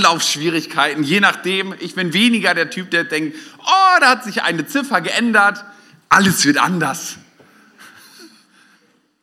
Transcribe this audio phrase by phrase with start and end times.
[0.00, 1.74] Anlaufschwierigkeiten, je nachdem.
[1.78, 5.62] Ich bin weniger der Typ, der denkt, oh, da hat sich eine Ziffer geändert,
[6.08, 7.18] alles wird anders.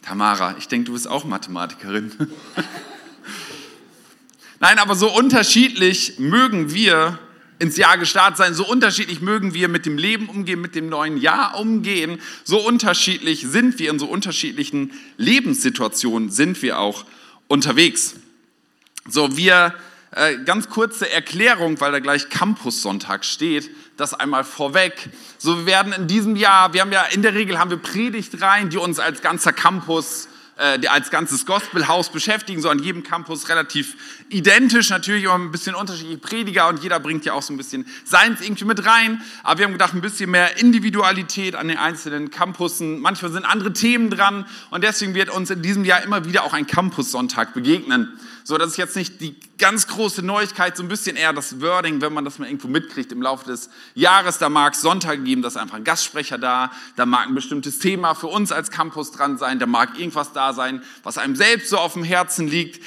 [0.03, 2.11] Tamara, ich denke, du bist auch Mathematikerin.
[4.59, 7.17] Nein, aber so unterschiedlich mögen wir
[7.57, 11.17] ins Jahr gestartet sein, so unterschiedlich mögen wir mit dem Leben umgehen, mit dem neuen
[11.17, 17.03] Jahr umgehen, so unterschiedlich sind wir in so unterschiedlichen Lebenssituationen sind wir auch
[17.47, 18.13] unterwegs.
[19.09, 19.73] So, wir,
[20.11, 25.09] äh, ganz kurze Erklärung, weil da gleich Campus-Sonntag steht, das einmal vorweg.
[25.37, 28.69] So, wir werden in diesem Jahr, wir haben ja in der Regel haben wir Predigtreihen,
[28.69, 33.95] die uns als ganzer Campus äh, als ganzes Gospelhaus beschäftigen, so an jedem Campus relativ
[34.29, 37.85] identisch, natürlich auch ein bisschen unterschiedliche Prediger und jeder bringt ja auch so ein bisschen
[38.03, 39.21] seins irgendwie mit rein.
[39.43, 42.99] Aber wir haben gedacht, ein bisschen mehr Individualität an den einzelnen Campussen.
[42.99, 46.53] Manchmal sind andere Themen dran und deswegen wird uns in diesem Jahr immer wieder auch
[46.53, 48.19] ein Campus-Sonntag begegnen.
[48.43, 51.99] So, das ist jetzt nicht die ganz große Neuigkeit, so ein bisschen eher das Wording,
[51.99, 54.37] wenn man das mal irgendwo mitkriegt im Laufe des Jahres.
[54.37, 57.79] Da mag es Sonntag geben, da ist einfach ein Gastsprecher da, da mag ein bestimmtes
[57.79, 61.69] Thema für uns als Campus dran sein, da mag irgendwas da sein, was einem selbst
[61.69, 62.81] so auf dem Herzen liegt.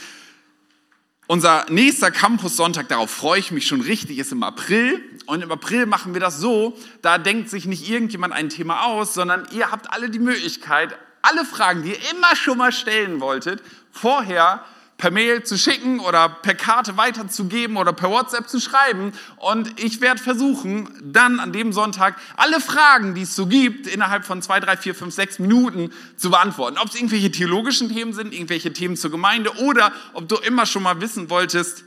[1.30, 5.00] Unser nächster Campus-Sonntag, darauf freue ich mich schon richtig, ist im April.
[5.26, 9.14] Und im April machen wir das so, da denkt sich nicht irgendjemand ein Thema aus,
[9.14, 13.62] sondern ihr habt alle die Möglichkeit, alle Fragen, die ihr immer schon mal stellen wolltet,
[13.92, 14.64] vorher
[15.00, 19.12] per Mail zu schicken oder per Karte weiterzugeben oder per WhatsApp zu schreiben.
[19.36, 24.26] Und ich werde versuchen, dann an dem Sonntag alle Fragen, die es so gibt, innerhalb
[24.26, 26.76] von zwei, drei, vier, fünf, sechs Minuten zu beantworten.
[26.78, 30.82] Ob es irgendwelche theologischen Themen sind, irgendwelche Themen zur Gemeinde oder ob du immer schon
[30.82, 31.82] mal wissen wolltest,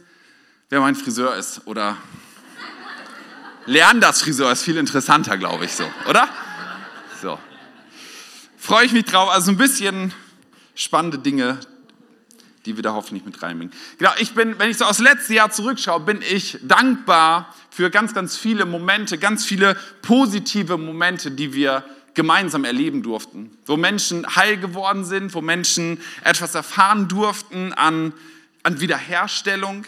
[0.70, 1.96] wer mein Friseur ist oder
[3.68, 6.28] Leanders Friseur ist viel interessanter, glaube ich so, oder?
[7.22, 7.38] So.
[8.58, 9.30] Freue ich mich drauf.
[9.30, 10.12] Also ein bisschen
[10.74, 11.60] spannende Dinge
[12.66, 13.74] die wir da hoffentlich mit reinbringen.
[13.98, 18.14] Genau, ich bin, wenn ich so aus letztes Jahr zurückschaue, bin ich dankbar für ganz,
[18.14, 24.58] ganz viele Momente, ganz viele positive Momente, die wir gemeinsam erleben durften, wo Menschen heil
[24.58, 28.14] geworden sind, wo Menschen etwas erfahren durften an,
[28.62, 29.86] an Wiederherstellung.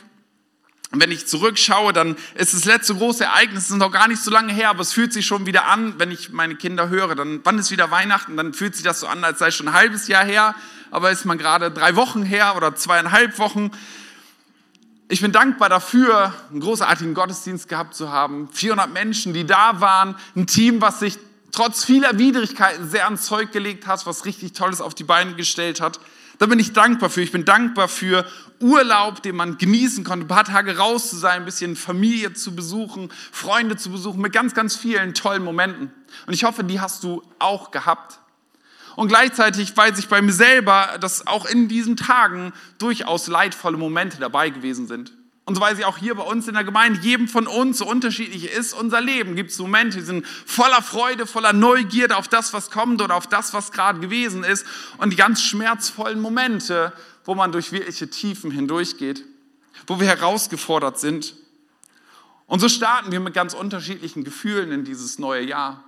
[0.96, 4.32] Und wenn ich zurückschaue, dann ist das letzte große Ereignis, es noch gar nicht so
[4.32, 7.42] lange her, aber es fühlt sich schon wieder an, wenn ich meine Kinder höre, dann,
[7.44, 10.08] wann ist wieder Weihnachten, dann fühlt sich das so an, als sei schon ein halbes
[10.08, 10.56] Jahr her,
[10.92, 13.72] aber ist man gerade drei Wochen her oder zweieinhalb Wochen.
[15.10, 18.48] Ich bin dankbar dafür, einen großartigen Gottesdienst gehabt zu haben.
[18.54, 21.18] 400 Menschen, die da waren, ein Team, was sich
[21.52, 25.82] trotz vieler Widrigkeiten sehr ans Zeug gelegt hat, was richtig Tolles auf die Beine gestellt
[25.82, 26.00] hat.
[26.38, 27.22] Da bin ich dankbar für.
[27.22, 28.26] Ich bin dankbar für
[28.60, 32.56] Urlaub, den man genießen konnte, ein paar Tage raus zu sein, ein bisschen Familie zu
[32.56, 35.92] besuchen, Freunde zu besuchen, mit ganz, ganz vielen tollen Momenten.
[36.28, 38.20] Und ich hoffe, die hast du auch gehabt.
[38.96, 44.18] Und gleichzeitig weiß ich bei mir selber, dass auch in diesen Tagen durchaus leidvolle Momente
[44.20, 45.12] dabei gewesen sind.
[45.46, 47.86] Und so weiß ich auch hier bei uns in der Gemeinde, jedem von uns, so
[47.86, 52.52] unterschiedlich ist unser Leben, gibt es Momente, die sind voller Freude, voller Neugierde auf das,
[52.52, 54.66] was kommt oder auf das, was gerade gewesen ist.
[54.98, 56.94] Und die ganz schmerzvollen Momente,
[57.26, 59.24] wo man durch wirkliche Tiefen hindurchgeht,
[59.88, 61.36] wo wir herausgefordert sind.
[62.48, 65.84] Und so starten wir mit ganz unterschiedlichen Gefühlen in dieses neue Jahr.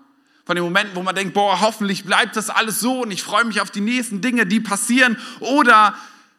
[0.46, 3.46] Von den Momenten, wo man denkt, boah, hoffentlich bleibt das alles so und ich freue
[3.46, 5.18] mich auf die nächsten Dinge, die passieren.
[5.40, 5.96] Oder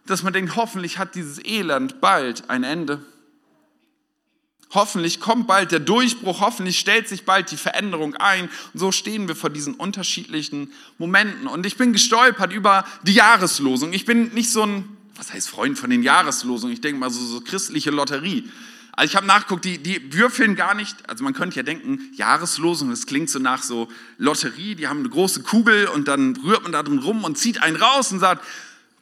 [0.06, 3.04] dass man denkt, hoffentlich hat dieses Elend bald ein Ende.
[4.70, 8.50] Hoffentlich kommt bald der Durchbruch, hoffentlich stellt sich bald die Veränderung ein.
[8.74, 11.46] Und so stehen wir vor diesen unterschiedlichen Momenten.
[11.46, 13.94] Und ich bin gestolpert über die Jahreslosung.
[13.94, 14.84] Ich bin nicht so ein,
[15.16, 16.74] was heißt Freund von den Jahreslosungen?
[16.74, 18.44] Ich denke mal so, so christliche Lotterie.
[18.92, 22.90] Also ich habe nachgeguckt, die, die würfeln gar nicht, also man könnte ja denken, Jahreslosung,
[22.90, 23.86] das klingt so nach so
[24.18, 27.62] Lotterie, die haben eine große Kugel und dann rührt man da drin rum und zieht
[27.62, 28.44] einen raus und sagt,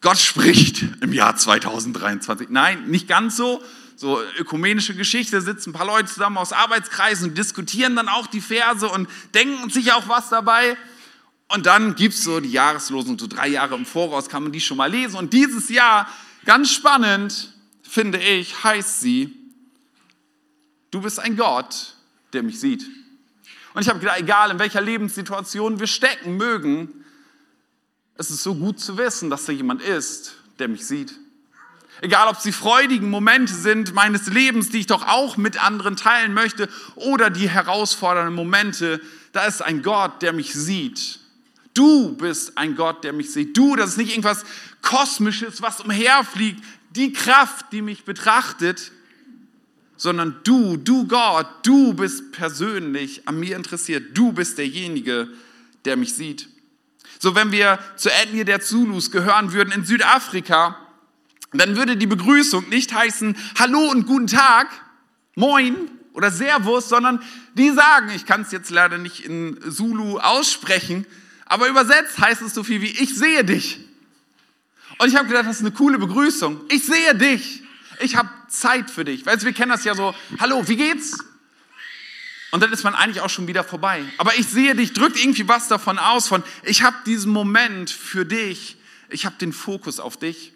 [0.02, 2.50] Gott spricht im Jahr 2023.
[2.50, 3.62] Nein, nicht ganz so.
[3.96, 8.40] So ökumenische Geschichte, sitzen ein paar Leute zusammen aus Arbeitskreisen und diskutieren dann auch die
[8.40, 10.76] Verse und denken sich auch was dabei.
[11.48, 14.60] Und dann gibt es so die Jahreslosung, so drei Jahre im Voraus kann man die
[14.60, 15.16] schon mal lesen.
[15.16, 16.08] Und dieses Jahr,
[16.44, 19.46] ganz spannend, finde ich, heißt sie,
[20.90, 21.94] Du bist ein Gott,
[22.32, 22.86] der mich sieht.
[23.74, 27.04] Und ich habe gedacht, egal in welcher Lebenssituation wir stecken mögen,
[28.14, 31.18] es ist so gut zu wissen, dass da jemand ist, der mich sieht.
[32.02, 35.96] Egal, ob es die freudigen Momente sind meines Lebens, die ich doch auch mit anderen
[35.96, 39.00] teilen möchte, oder die herausfordernden Momente,
[39.32, 41.20] da ist ein Gott, der mich sieht.
[41.72, 43.56] Du bist ein Gott, der mich sieht.
[43.56, 44.44] Du, das ist nicht irgendwas
[44.82, 46.62] Kosmisches, was umherfliegt.
[46.90, 48.92] Die Kraft, die mich betrachtet,
[49.96, 54.16] sondern du, du Gott, du bist persönlich an mir interessiert.
[54.16, 55.28] Du bist derjenige,
[55.84, 56.48] der mich sieht.
[57.18, 60.85] So, wenn wir zur Ethnie der Zulus gehören würden in Südafrika,
[61.52, 64.68] dann würde die Begrüßung nicht heißen Hallo und guten Tag,
[65.34, 67.22] Moin oder Servus, sondern
[67.54, 71.06] die sagen, ich kann es jetzt leider nicht in Zulu aussprechen,
[71.44, 73.80] aber übersetzt heißt es so viel wie Ich sehe dich.
[74.98, 76.60] Und ich habe gedacht, das ist eine coole Begrüßung.
[76.70, 77.62] Ich sehe dich.
[78.00, 79.26] Ich habe Zeit für dich.
[79.26, 80.14] Weißt du, wir kennen das ja so.
[80.40, 81.18] Hallo, wie geht's?
[82.50, 84.02] Und dann ist man eigentlich auch schon wieder vorbei.
[84.18, 88.24] Aber ich sehe dich, drückt irgendwie was davon aus, von ich habe diesen Moment für
[88.24, 88.76] dich,
[89.10, 90.52] ich habe den Fokus auf dich.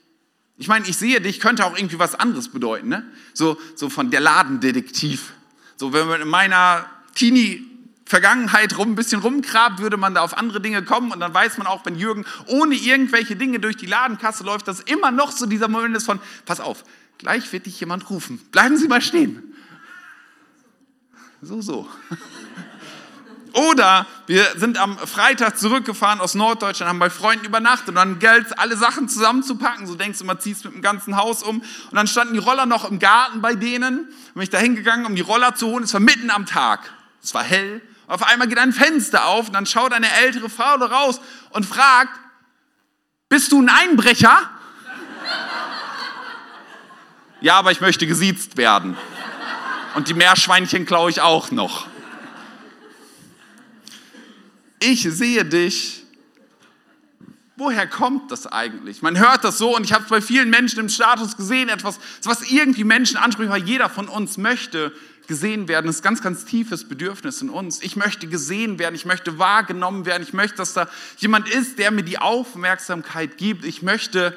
[0.60, 3.02] Ich meine, ich sehe dich, könnte auch irgendwie was anderes bedeuten, ne?
[3.32, 5.32] So, so von der Ladendetektiv.
[5.76, 6.84] So, wenn man in meiner
[7.14, 7.66] Teenie
[8.04, 11.56] Vergangenheit rum, ein bisschen rumgrabt, würde man da auf andere Dinge kommen und dann weiß
[11.56, 15.46] man auch, wenn Jürgen ohne irgendwelche Dinge durch die Ladenkasse läuft, dass immer noch so
[15.46, 16.84] dieser Moment ist von, pass auf,
[17.16, 19.54] gleich wird dich jemand rufen, bleiben Sie mal stehen.
[21.40, 21.88] So, so.
[23.52, 28.58] Oder wir sind am Freitag zurückgefahren aus Norddeutschland, haben bei Freunden übernachtet und dann galt
[28.58, 29.86] alle Sachen zusammenzupacken.
[29.86, 31.60] So denkst du, man ziehst mit dem ganzen Haus um.
[31.60, 34.08] Und dann standen die Roller noch im Garten bei denen.
[34.34, 35.84] Bin ich da hingegangen, um die Roller zu holen.
[35.84, 36.92] Es war mitten am Tag.
[37.22, 37.82] Es war hell.
[38.06, 41.20] Auf einmal geht ein Fenster auf und dann schaut eine ältere Frau da raus
[41.50, 42.18] und fragt,
[43.28, 44.50] bist du ein Einbrecher?
[47.40, 48.96] ja, aber ich möchte gesiezt werden.
[49.94, 51.89] Und die Meerschweinchen klaue ich auch noch.
[54.82, 56.04] Ich sehe dich.
[57.56, 59.02] Woher kommt das eigentlich?
[59.02, 62.00] Man hört das so und ich habe es bei vielen Menschen im Status gesehen, etwas,
[62.22, 64.92] was irgendwie Menschen anspricht, weil jeder von uns möchte
[65.28, 65.86] gesehen werden.
[65.86, 67.82] Das ist ein ganz, ganz tiefes Bedürfnis in uns.
[67.82, 70.88] Ich möchte gesehen werden, ich möchte wahrgenommen werden, ich möchte, dass da
[71.18, 73.66] jemand ist, der mir die Aufmerksamkeit gibt.
[73.66, 74.34] Ich möchte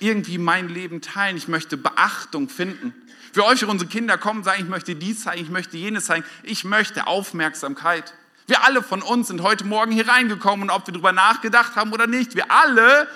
[0.00, 2.92] irgendwie mein Leben teilen, ich möchte Beachtung finden.
[3.32, 6.64] Für euch, unsere Kinder kommen, sagen, ich möchte dies zeigen, ich möchte jenes zeigen, ich
[6.64, 8.12] möchte Aufmerksamkeit.
[8.46, 11.92] Wir alle von uns sind heute Morgen hier reingekommen und ob wir darüber nachgedacht haben
[11.92, 13.08] oder nicht, wir alle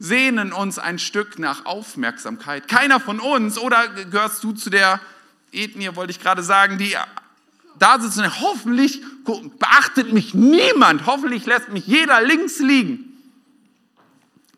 [0.00, 2.66] sehnen uns ein Stück nach Aufmerksamkeit.
[2.68, 5.00] Keiner von uns, oder gehörst du zu der
[5.52, 6.96] Ethnie, wollte ich gerade sagen, die
[7.78, 9.00] da sitzen, hoffentlich
[9.58, 13.04] beachtet mich niemand, hoffentlich lässt mich jeder links liegen.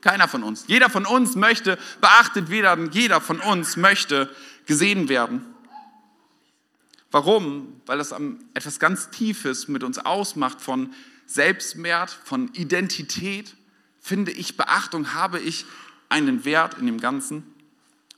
[0.01, 0.65] Keiner von uns.
[0.67, 5.45] Jeder von uns möchte beachtet werden, jeder von uns möchte gesehen werden.
[7.11, 7.81] Warum?
[7.87, 8.15] Weil das
[8.55, 10.93] etwas ganz Tiefes mit uns ausmacht von
[11.27, 13.57] Selbstwert, von Identität.
[14.01, 15.67] Finde ich Beachtung, habe ich
[16.09, 17.39] einen Wert in dem Ganzen.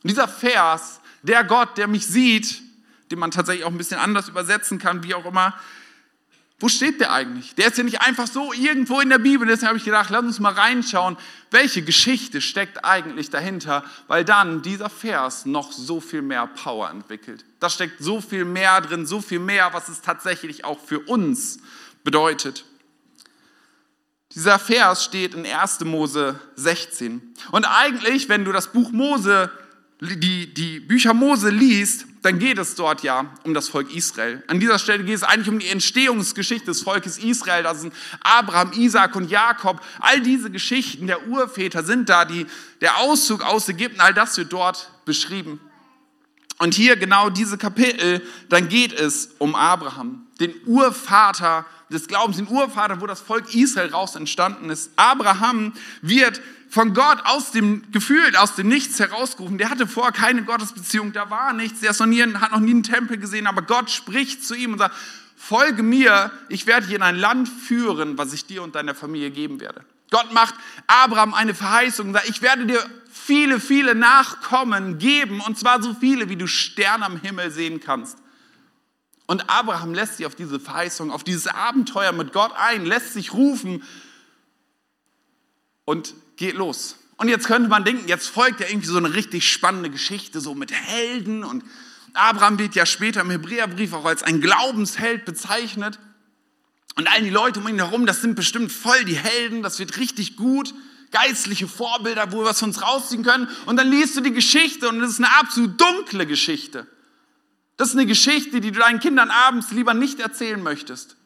[0.02, 2.62] Und dieser Vers der Gott, der mich sieht,
[3.10, 5.54] den man tatsächlich auch ein bisschen anders übersetzen kann, wie auch immer,
[6.62, 7.56] wo steht der eigentlich?
[7.56, 9.48] Der ist ja nicht einfach so irgendwo in der Bibel.
[9.48, 11.16] Deswegen habe ich gedacht, lass uns mal reinschauen,
[11.50, 17.44] welche Geschichte steckt eigentlich dahinter, weil dann dieser Vers noch so viel mehr Power entwickelt.
[17.58, 21.58] Da steckt so viel mehr drin, so viel mehr, was es tatsächlich auch für uns
[22.04, 22.64] bedeutet.
[24.32, 25.80] Dieser Vers steht in 1.
[25.80, 27.34] Mose 16.
[27.50, 29.50] Und eigentlich, wenn du das Buch Mose
[30.02, 34.42] die, die Bücher Mose liest, dann geht es dort ja um das Volk Israel.
[34.48, 37.62] An dieser Stelle geht es eigentlich um die Entstehungsgeschichte des Volkes Israel.
[37.62, 39.80] Das sind Abraham, Isaac und Jakob.
[40.00, 42.46] All diese Geschichten der Urväter sind da, die,
[42.80, 45.60] der Auszug aus Ägypten, all das wird dort beschrieben.
[46.58, 52.48] Und hier genau diese Kapitel, dann geht es um Abraham, den Urvater des Glaubens, den
[52.48, 54.90] Urvater, wo das Volk Israel raus entstanden ist.
[54.96, 56.40] Abraham wird
[56.72, 59.58] von Gott aus dem Gefühl, aus dem Nichts herausgerufen.
[59.58, 61.80] Der hatte vorher keine Gottesbeziehung, da war nichts.
[61.80, 64.78] Der noch nie, hat noch nie einen Tempel gesehen, aber Gott spricht zu ihm und
[64.78, 64.94] sagt,
[65.36, 69.30] folge mir, ich werde dich in ein Land führen, was ich dir und deiner Familie
[69.30, 69.84] geben werde.
[70.10, 70.54] Gott macht
[70.86, 75.92] Abraham eine Verheißung und sagt, ich werde dir viele, viele Nachkommen geben, und zwar so
[75.92, 78.16] viele, wie du Sterne am Himmel sehen kannst.
[79.26, 83.34] Und Abraham lässt sich auf diese Verheißung, auf dieses Abenteuer mit Gott ein, lässt sich
[83.34, 83.82] rufen
[85.84, 86.96] und geht los.
[87.18, 90.56] Und jetzt könnte man denken, jetzt folgt ja irgendwie so eine richtig spannende Geschichte, so
[90.56, 91.44] mit Helden.
[91.44, 91.64] Und
[92.14, 96.00] Abraham wird ja später im Hebräerbrief auch als ein Glaubensheld bezeichnet.
[96.96, 99.96] Und all die Leute um ihn herum, das sind bestimmt voll die Helden, das wird
[99.98, 100.74] richtig gut.
[101.12, 103.48] Geistliche Vorbilder, wo wir was uns rausziehen können.
[103.66, 106.88] Und dann liest du die Geschichte und es ist eine absolut dunkle Geschichte.
[107.76, 111.16] Das ist eine Geschichte, die du deinen Kindern abends lieber nicht erzählen möchtest.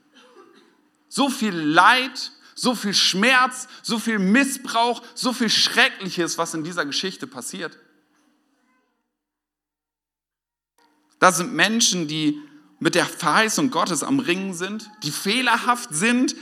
[1.09, 6.87] So viel Leid, so viel Schmerz, so viel Missbrauch, so viel Schreckliches, was in dieser
[6.87, 7.79] Geschichte passiert.
[11.19, 12.41] Das sind Menschen, die
[12.79, 16.35] mit der Verheißung Gottes am Ringen sind, die fehlerhaft sind,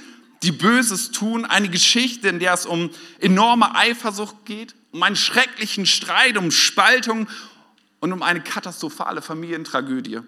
[0.43, 1.45] die Böses tun.
[1.45, 7.29] Eine Geschichte, in der es um enorme Eifersucht geht, um einen schrecklichen Streit, um Spaltung
[7.99, 10.21] und um eine katastrophale Familientragödie.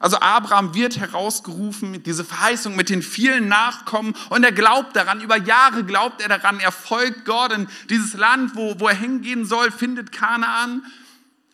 [0.00, 5.36] Also Abraham wird herausgerufen, diese Verheißung mit den vielen Nachkommen und er glaubt daran, über
[5.36, 9.72] Jahre glaubt er daran, er folgt Gott in dieses Land, wo, wo er hingehen soll,
[9.72, 10.84] findet Kanaan.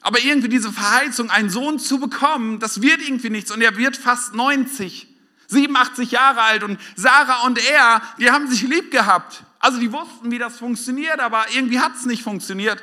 [0.02, 3.96] Aber irgendwie diese Verheißung, einen Sohn zu bekommen, das wird irgendwie nichts und er wird
[3.96, 5.08] fast 90,
[5.46, 9.44] 87 Jahre alt und Sarah und er, die haben sich lieb gehabt.
[9.58, 12.82] Also die wussten, wie das funktioniert, aber irgendwie hat es nicht funktioniert.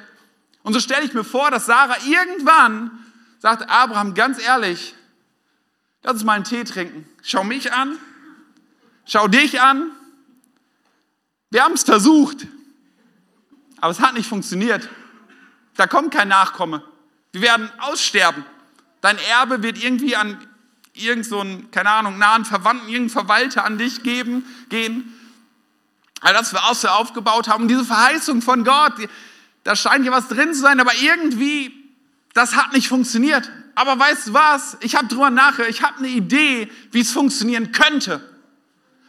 [0.64, 2.90] Und so stelle ich mir vor, dass Sarah irgendwann
[3.38, 4.96] sagt, Abraham, ganz ehrlich,
[6.04, 7.08] Lass uns mal einen Tee trinken.
[7.22, 7.98] Schau mich an.
[9.06, 9.92] Schau dich an.
[11.50, 12.48] Wir haben es versucht.
[13.80, 14.90] Aber es hat nicht funktioniert.
[15.76, 16.84] Da kommt kein Nachkomme.
[17.32, 18.46] Wir werden aussterben.
[19.02, 20.38] Dein Erbe wird irgendwie an
[20.94, 25.14] irgendeinen, so keine Ahnung, nahen Verwandten, irgendeinen Verwalter an dich geben, gehen.
[26.20, 27.68] All das wir auch aufgebaut haben.
[27.68, 28.94] Diese Verheißung von Gott,
[29.64, 31.74] da scheint hier was drin zu sein, aber irgendwie,
[32.34, 34.78] das hat nicht funktioniert aber weißt du was?
[34.82, 38.22] Ich habe drüber nachgedacht, ich habe eine Idee, wie es funktionieren könnte.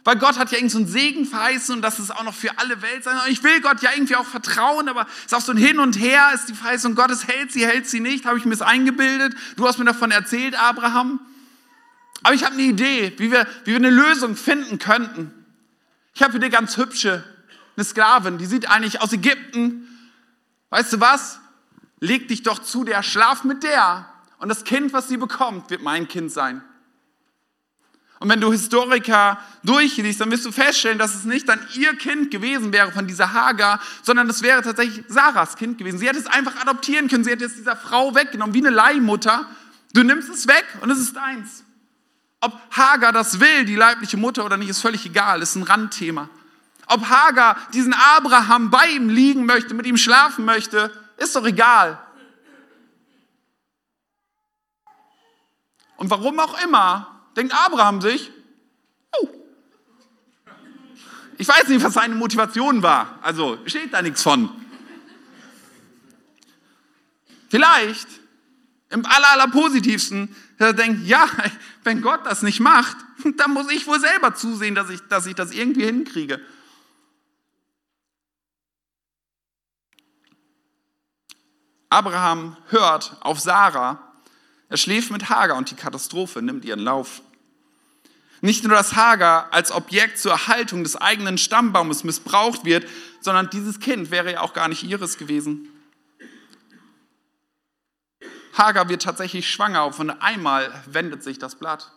[0.05, 2.57] Weil Gott hat ja irgendwie so einen Segen verheißen und das ist auch noch für
[2.57, 3.15] alle Welt sein.
[3.17, 5.79] Und ich will Gott ja irgendwie auch vertrauen, aber es ist auch so ein Hin
[5.79, 8.61] und Her, ist die Verheißung Gottes, hält sie, hält sie nicht, habe ich mir es
[8.61, 9.33] eingebildet.
[9.55, 11.21] Du hast mir davon erzählt, Abraham.
[12.21, 15.31] Aber ich habe eine Idee, wie wir, wie wir eine Lösung finden könnten.
[16.13, 17.23] Ich habe für eine ganz hübsche,
[17.75, 19.87] eine Sklavin, die sieht eigentlich aus Ägypten.
[20.69, 21.39] Weißt du was?
[21.99, 24.12] Leg dich doch zu der, schlaf mit der.
[24.43, 26.61] Und das Kind, was sie bekommt, wird mein Kind sein.
[28.19, 32.29] Und wenn du Historiker durchliest, dann wirst du feststellen, dass es nicht dann ihr Kind
[32.29, 35.97] gewesen wäre von dieser Hagar, sondern es wäre tatsächlich Sarahs Kind gewesen.
[35.97, 37.23] Sie hätte es einfach adoptieren können.
[37.23, 39.45] Sie hätte es dieser Frau weggenommen, wie eine Leihmutter.
[39.93, 41.63] Du nimmst es weg und es ist deins.
[42.41, 46.27] Ob Hagar das will, die leibliche Mutter oder nicht, ist völlig egal, ist ein Randthema.
[46.87, 51.97] Ob Hagar diesen Abraham bei ihm liegen möchte, mit ihm schlafen möchte, ist doch egal.
[56.03, 58.29] Und warum auch immer, denkt Abraham sich,
[59.17, 59.29] oh,
[61.37, 63.19] ich weiß nicht, was seine Motivation war.
[63.21, 64.49] Also steht da nichts von.
[67.47, 68.09] Vielleicht
[68.89, 71.25] im aller, aller positivsten, er denkt, ja,
[71.85, 72.97] wenn Gott das nicht macht,
[73.37, 76.45] dann muss ich wohl selber zusehen, dass ich, dass ich das irgendwie hinkriege.
[81.89, 84.02] Abraham hört auf Sarah
[84.73, 87.21] er schläft mit Hagar und die Katastrophe nimmt ihren Lauf.
[88.41, 92.89] Nicht nur, dass Hagar als Objekt zur Erhaltung des eigenen Stammbaumes missbraucht wird,
[93.21, 95.69] sondern dieses Kind wäre ja auch gar nicht ihres gewesen.
[98.53, 101.91] Hagar wird tatsächlich schwanger und von einmal wendet sich das Blatt.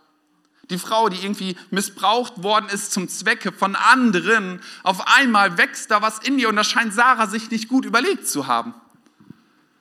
[0.69, 6.03] Die Frau, die irgendwie missbraucht worden ist zum Zwecke von anderen, auf einmal wächst da
[6.03, 8.75] was in ihr und das scheint Sarah sich nicht gut überlegt zu haben.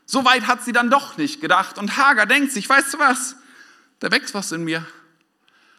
[0.05, 1.77] So weit hat sie dann doch nicht gedacht.
[1.77, 3.35] Und Hagar denkt sich, weißt du was?
[3.99, 4.85] Da wächst was in mir.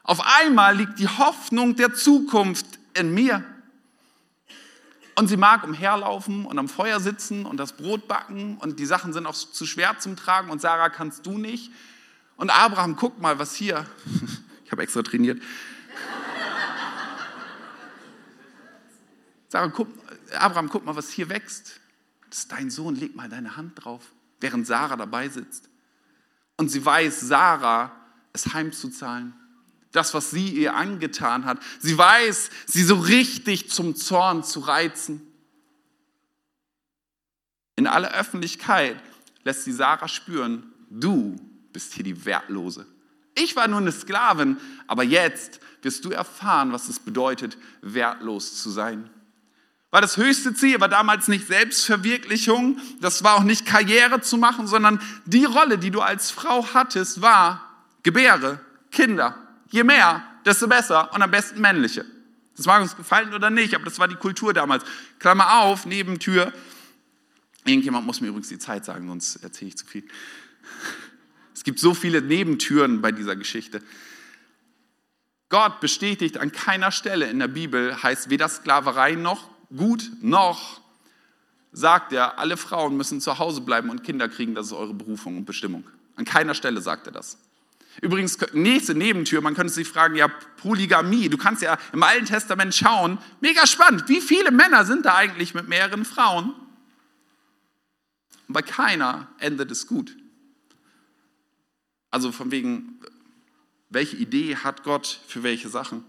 [0.02, 3.44] Auf einmal liegt die Hoffnung der Zukunft in mir.
[5.14, 9.12] Und sie mag umherlaufen und am Feuer sitzen und das Brot backen und die Sachen
[9.12, 11.72] sind auch zu schwer zum Tragen und Sarah kannst du nicht.
[12.36, 13.86] Und Abraham, guck mal, was hier.
[14.64, 15.40] Ich habe extra trainiert.
[19.48, 19.86] Sarah, guck,
[20.36, 21.78] Abraham, guck mal, was hier wächst.
[22.28, 24.02] Das ist dein Sohn, leg mal deine Hand drauf
[24.40, 25.68] während Sarah dabei sitzt.
[26.56, 27.92] Und sie weiß, Sarah
[28.32, 29.34] es heimzuzahlen.
[29.92, 31.58] Das, was sie ihr angetan hat.
[31.80, 35.22] Sie weiß, sie so richtig zum Zorn zu reizen.
[37.76, 39.00] In aller Öffentlichkeit
[39.44, 41.36] lässt sie Sarah spüren, du
[41.72, 42.86] bist hier die Wertlose.
[43.34, 48.70] Ich war nur eine Sklavin, aber jetzt wirst du erfahren, was es bedeutet, wertlos zu
[48.70, 49.10] sein.
[49.90, 54.66] Weil das höchste Ziel war damals nicht Selbstverwirklichung, das war auch nicht Karriere zu machen,
[54.66, 57.62] sondern die Rolle, die du als Frau hattest, war
[58.02, 59.36] Gebäre, Kinder.
[59.70, 62.04] Je mehr, desto besser und am besten männliche.
[62.56, 64.84] Das mag uns gefallen oder nicht, aber das war die Kultur damals.
[65.18, 66.52] Klammer auf, Nebentür.
[67.64, 70.04] Irgendjemand muss mir übrigens die Zeit sagen, sonst erzähle ich zu viel.
[71.54, 73.82] Es gibt so viele Nebentüren bei dieser Geschichte.
[75.48, 80.80] Gott bestätigt an keiner Stelle in der Bibel, heißt weder Sklaverei noch gut noch
[81.72, 85.36] sagt er, alle Frauen müssen zu Hause bleiben und Kinder kriegen, das ist eure Berufung
[85.36, 85.84] und Bestimmung.
[86.16, 87.38] An keiner Stelle sagt er das.
[88.00, 92.74] Übrigens, nächste Nebentür, man könnte sich fragen, ja, Polygamie, du kannst ja im Alten Testament
[92.74, 96.54] schauen, mega spannend, wie viele Männer sind da eigentlich mit mehreren Frauen?
[98.48, 100.16] Und bei keiner endet es gut.
[102.10, 103.00] Also von wegen,
[103.90, 106.04] welche Idee hat Gott für welche Sachen?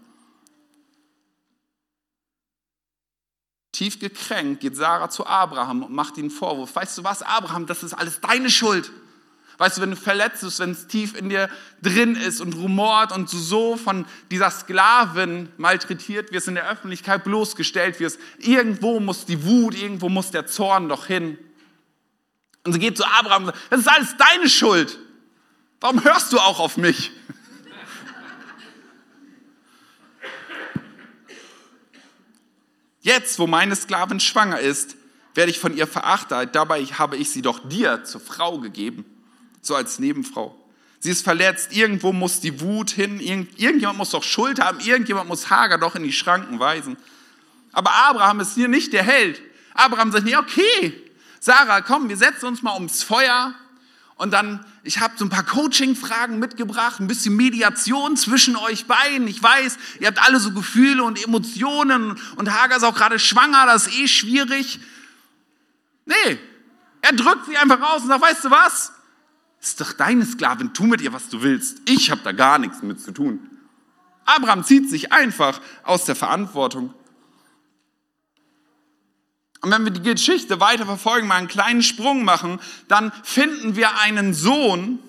[3.78, 6.74] Tief gekränkt geht Sarah zu Abraham und macht ihm Vorwurf.
[6.74, 8.90] Weißt du was, Abraham, das ist alles deine Schuld.
[9.56, 11.48] Weißt du, wenn du verletzt bist, wenn es tief in dir
[11.80, 17.22] drin ist und rumort und du so von dieser Sklavin malträtiert wirst, in der Öffentlichkeit
[17.22, 21.38] bloßgestellt wirst, irgendwo muss die Wut, irgendwo muss der Zorn doch hin.
[22.64, 24.98] Und sie geht zu Abraham und sagt, das ist alles deine Schuld.
[25.78, 27.12] Warum hörst du auch auf mich?
[33.08, 34.94] Jetzt, wo meine Sklavin schwanger ist,
[35.34, 36.54] werde ich von ihr verachtet.
[36.54, 39.06] Dabei habe ich sie doch dir zur Frau gegeben,
[39.62, 40.54] so als Nebenfrau.
[41.00, 45.48] Sie ist verletzt, irgendwo muss die Wut hin, irgendjemand muss doch Schuld haben, irgendjemand muss
[45.48, 46.98] Hager doch in die Schranken weisen.
[47.72, 49.40] Aber Abraham ist hier nicht der Held.
[49.72, 50.92] Abraham sagt, nee, okay,
[51.40, 53.54] Sarah, komm, wir setzen uns mal ums Feuer
[54.18, 59.28] und dann, ich habe so ein paar Coaching-Fragen mitgebracht, ein bisschen Mediation zwischen euch beiden.
[59.28, 63.64] Ich weiß, ihr habt alle so Gefühle und Emotionen und Hager ist auch gerade schwanger,
[63.66, 64.80] das ist eh schwierig.
[66.04, 66.38] Nee,
[67.00, 68.92] er drückt sie einfach raus und sagt, weißt du was?
[69.60, 71.78] Ist doch deine Sklavin, tu mit ihr, was du willst.
[71.88, 73.48] Ich habe da gar nichts mit zu tun.
[74.24, 76.92] Abraham zieht sich einfach aus der Verantwortung.
[79.60, 83.98] Und wenn wir die Geschichte weiter verfolgen, mal einen kleinen Sprung machen, dann finden wir
[83.98, 85.00] einen Sohn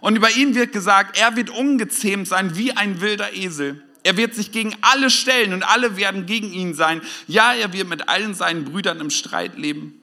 [0.00, 3.84] und über ihn wird gesagt, er wird ungezähmt sein wie ein wilder Esel.
[4.02, 7.02] Er wird sich gegen alle stellen und alle werden gegen ihn sein.
[7.26, 9.94] Ja, er wird mit allen seinen Brüdern im Streit leben.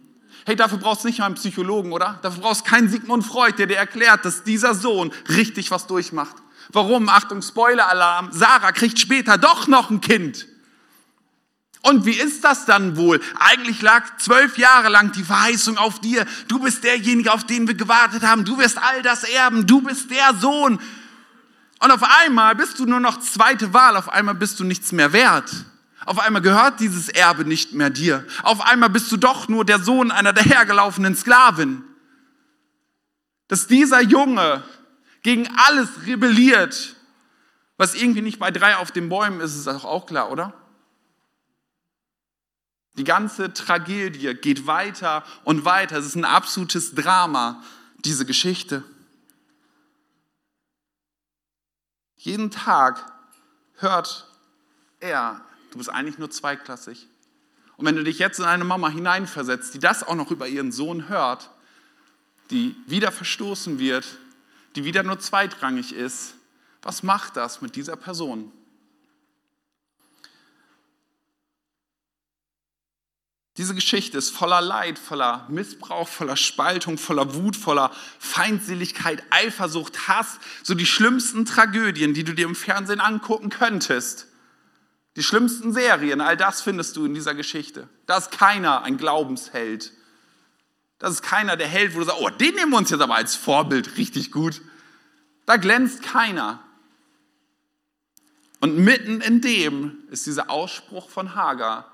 [0.46, 2.20] Hey, dafür brauchst du nicht mal einen Psychologen, oder?
[2.22, 6.36] Dafür brauchst du keinen Sigmund Freud, der dir erklärt, dass dieser Sohn richtig was durchmacht.
[6.72, 7.10] Warum?
[7.10, 8.30] Achtung, Spoiler-Alarm.
[8.32, 10.48] Sarah kriegt später doch noch ein Kind.
[11.84, 13.22] Und wie ist das dann wohl?
[13.40, 16.26] Eigentlich lag zwölf Jahre lang die Verheißung auf dir.
[16.48, 18.46] Du bist derjenige, auf den wir gewartet haben.
[18.46, 19.68] Du wirst all das erben.
[19.68, 20.80] Du bist der Sohn.
[21.80, 23.96] Und auf einmal bist du nur noch zweite Wahl.
[23.96, 25.52] Auf einmal bist du nichts mehr wert.
[26.06, 28.26] Auf einmal gehört dieses Erbe nicht mehr dir.
[28.44, 31.84] Auf einmal bist du doch nur der Sohn einer dahergelaufenen Sklavin.
[33.50, 34.64] Dass dieser Junge
[35.22, 36.96] gegen alles rebelliert,
[37.78, 40.54] was irgendwie nicht bei drei auf den Bäumen ist, ist auch klar, oder?
[42.98, 45.98] Die ganze Tragödie geht weiter und weiter.
[45.98, 47.64] Es ist ein absolutes Drama,
[48.00, 48.84] diese Geschichte.
[52.18, 53.06] Jeden Tag
[53.76, 54.28] hört
[55.00, 57.08] er, du bist eigentlich nur zweiklassig.
[57.78, 60.72] Und wenn du dich jetzt in eine Mama hineinversetzt, die das auch noch über ihren
[60.72, 61.52] Sohn hört,
[62.50, 64.18] die wieder verstoßen wird,
[64.76, 66.34] die wieder nur zweitrangig ist,
[66.82, 68.52] was macht das mit dieser Person?
[73.58, 80.40] Diese Geschichte ist voller Leid, voller Missbrauch, voller Spaltung, voller Wut, voller Feindseligkeit, Eifersucht, Hass,
[80.62, 84.28] so die schlimmsten Tragödien, die du dir im Fernsehen angucken könntest.
[85.16, 87.90] Die schlimmsten Serien, all das findest du in dieser Geschichte.
[88.06, 89.92] Da ist keiner ein Glaubensheld.
[91.00, 93.16] Das ist keiner der Held, wo du sagst, oh, den nehmen wir uns jetzt aber
[93.16, 94.62] als Vorbild richtig gut.
[95.48, 96.60] Da glänzt keiner.
[98.60, 101.92] Und mitten in dem ist dieser Ausspruch von Hagar,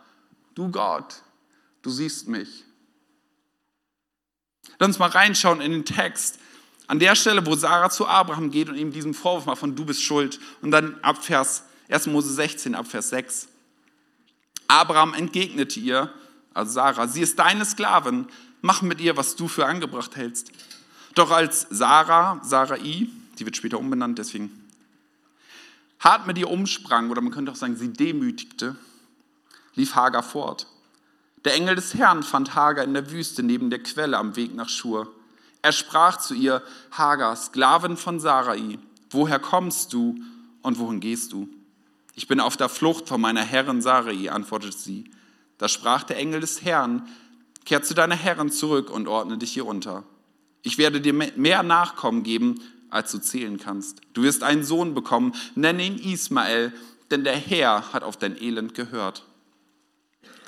[0.56, 1.23] du Gott,
[1.84, 2.63] du siehst mich.
[4.80, 6.39] Lass uns mal reinschauen in den Text.
[6.88, 9.86] An der Stelle, wo Sarah zu Abraham geht und ihm diesen Vorwurf macht von du
[9.86, 10.39] bist schuld.
[10.62, 12.08] Und dann ab Vers 1.
[12.08, 13.48] Mose 16, ab Vers 6.
[14.67, 16.12] Abraham entgegnete ihr,
[16.54, 18.28] also Sarah, sie ist deine Sklavin,
[18.62, 20.52] mach mit ihr, was du für angebracht hältst.
[21.15, 24.52] Doch als Sarah, Sarai, die wird später umbenannt, deswegen
[26.00, 28.76] hart mit ihr umsprang, oder man könnte auch sagen, sie demütigte,
[29.76, 30.67] lief Hagar fort.
[31.45, 34.69] Der Engel des Herrn fand Hagar in der Wüste neben der Quelle am Weg nach
[34.69, 35.13] Schur.
[35.62, 38.79] Er sprach zu ihr, Hagar, Sklavin von Sarai,
[39.10, 40.15] woher kommst du
[40.62, 41.49] und wohin gehst du?
[42.15, 45.10] Ich bin auf der Flucht von meiner Herrin Sarai, antwortete sie.
[45.58, 47.08] Da sprach der Engel des Herrn,
[47.65, 50.03] kehr zu deiner Herrin zurück und ordne dich hier unter.
[50.62, 54.01] Ich werde dir mehr Nachkommen geben, als du zählen kannst.
[54.13, 56.73] Du wirst einen Sohn bekommen, nenne ihn Ismael,
[57.12, 59.25] denn der Herr hat auf dein Elend gehört.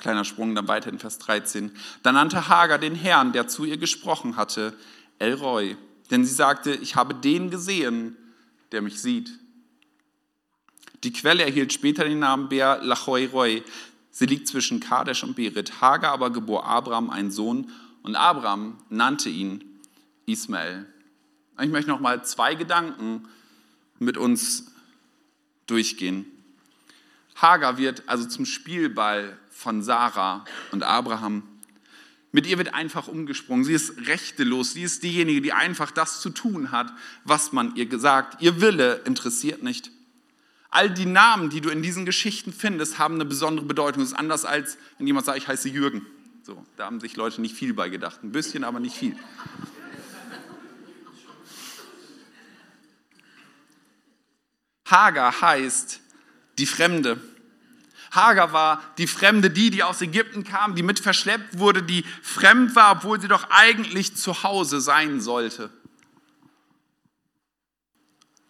[0.06, 1.72] Kleiner Sprung dann weiter in Vers 13.
[2.04, 4.72] Da nannte Hagar den Herrn, der zu ihr gesprochen hatte,
[5.18, 5.76] Elroy.
[6.12, 8.16] Denn sie sagte, ich habe den gesehen,
[8.70, 9.32] der mich sieht.
[11.02, 13.64] Die Quelle erhielt später den Namen Ber Lachoi Roy.
[14.12, 15.80] Sie liegt zwischen Kadesh und Berit.
[15.80, 17.68] Hagar aber gebor Abraham einen Sohn
[18.04, 19.64] und Abraham nannte ihn
[20.26, 20.86] Ismael.
[21.60, 23.26] Ich möchte noch mal zwei Gedanken
[23.98, 24.70] mit uns
[25.66, 26.26] durchgehen.
[27.36, 31.42] Hagar wird also zum Spielball von Sarah und Abraham.
[32.32, 33.64] Mit ihr wird einfach umgesprungen.
[33.64, 34.72] Sie ist rechtelos.
[34.72, 36.92] Sie ist diejenige, die einfach das zu tun hat,
[37.24, 38.42] was man ihr gesagt.
[38.42, 39.90] Ihr Wille interessiert nicht.
[40.70, 44.02] All die Namen, die du in diesen Geschichten findest, haben eine besondere Bedeutung.
[44.02, 46.04] Das ist anders als, wenn jemand sagt, ich heiße Jürgen.
[46.42, 48.22] So, da haben sich Leute nicht viel bei gedacht.
[48.22, 49.16] Ein bisschen, aber nicht viel.
[54.86, 56.00] Hagar heißt
[56.58, 57.20] die Fremde.
[58.12, 62.74] Hagar war die Fremde, die, die aus Ägypten kam, die mit verschleppt wurde, die fremd
[62.74, 65.70] war, obwohl sie doch eigentlich zu Hause sein sollte.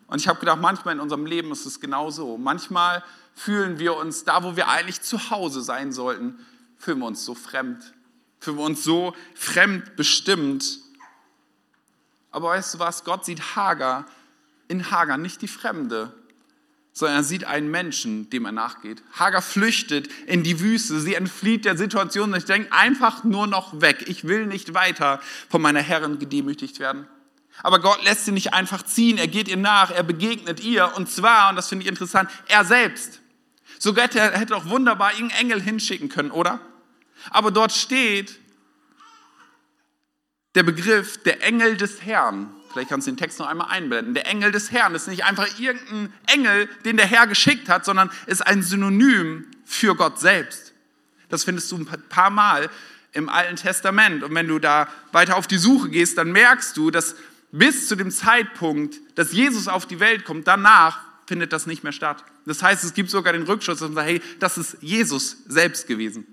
[0.07, 2.39] Und ich habe gedacht, manchmal in unserem Leben ist es genauso.
[2.39, 3.03] Manchmal
[3.35, 6.39] fühlen wir uns da, wo wir eigentlich zu Hause sein sollten,
[6.79, 7.93] fühlen wir uns so fremd,
[8.39, 10.79] fühlen wir uns so fremd bestimmt.
[12.31, 13.05] Aber weißt du was?
[13.05, 14.07] Gott sieht Hagar
[14.69, 16.13] in Hagar nicht die Fremde,
[16.99, 19.03] sondern er sieht einen Menschen, dem er nachgeht.
[19.13, 23.83] Hagar flüchtet in die Wüste, sie entflieht der Situation und ich denke einfach nur noch
[23.83, 24.07] weg.
[24.09, 27.07] Ich will nicht weiter von meiner Herrin gedemütigt werden.
[27.63, 31.11] Aber Gott lässt sie nicht einfach ziehen, er geht ihr nach, er begegnet ihr und
[31.11, 33.21] zwar, und das finde ich interessant, er selbst.
[33.79, 36.61] Sogar hätte er hätte auch wunderbar irgendeinen Engel hinschicken können, oder?
[37.29, 38.41] Aber dort steht
[40.55, 42.56] der Begriff der Engel des Herrn.
[42.77, 44.13] Vielleicht kannst du den Text noch einmal einblenden.
[44.13, 48.11] Der Engel des Herrn ist nicht einfach irgendein Engel, den der Herr geschickt hat, sondern
[48.27, 50.75] ist ein Synonym für Gott selbst.
[51.31, 52.69] Das findest du ein paar Mal
[53.13, 54.23] im Alten Testament.
[54.23, 57.17] Und wenn du da weiter auf die Suche gehst, dann merkst du, dass
[57.51, 61.93] bis zu dem Zeitpunkt, dass Jesus auf die Welt kommt, danach findet das nicht mehr
[61.93, 62.23] statt.
[62.45, 66.27] Das heißt, es gibt sogar den Rückschluss und sagt, hey, das ist Jesus selbst gewesen.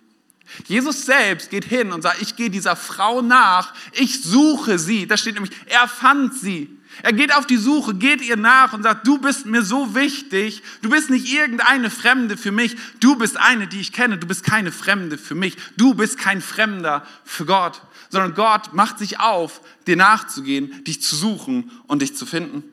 [0.68, 5.08] Jesus selbst geht hin und sagt, ich gehe dieser Frau nach, ich suche sie.
[5.08, 6.78] Da steht nämlich, er fand sie.
[7.02, 10.62] Er geht auf die Suche, geht ihr nach und sagt, du bist mir so wichtig,
[10.84, 14.44] du bist nicht irgendeine Fremde für mich, du bist eine, die ich kenne, du bist
[14.44, 19.62] keine Fremde für mich, du bist kein Fremder für Gott, sondern Gott macht sich auf,
[19.88, 22.64] dir nachzugehen, dich zu suchen und dich zu finden.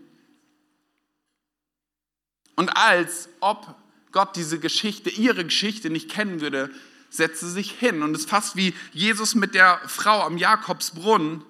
[2.56, 3.74] Und als ob
[4.12, 6.70] Gott diese Geschichte, ihre Geschichte nicht kennen würde,
[7.10, 8.02] setzt sie sich hin.
[8.02, 11.44] Und es ist fast wie Jesus mit der Frau am Jakobsbrunnen.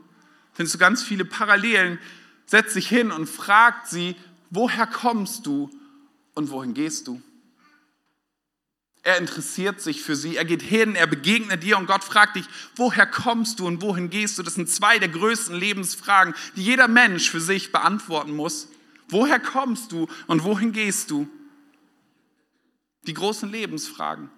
[0.55, 1.99] Findest du ganz viele Parallelen.
[2.47, 4.17] Setzt sich hin und fragt sie,
[4.51, 5.71] woher kommst du
[6.35, 7.23] und wohin gehst du?
[9.03, 10.37] Er interessiert sich für sie.
[10.37, 12.45] Er geht hin, er begegnet dir und Gott fragt dich,
[12.77, 14.43] woher kommst du und wohin gehst du?
[14.43, 18.69] Das sind zwei der größten Lebensfragen, die jeder Mensch für sich beantworten muss.
[19.09, 21.29] Woher kommst du und wohin gehst du?
[23.07, 24.31] Die großen Lebensfragen.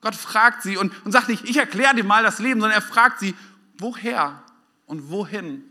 [0.00, 2.82] Gott fragt sie und, und sagt nicht, ich erkläre dir mal das Leben, sondern er
[2.82, 3.34] fragt sie,
[3.78, 4.42] woher
[4.86, 5.64] und wohin?